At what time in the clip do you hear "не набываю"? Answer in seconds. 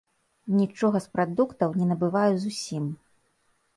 1.81-2.33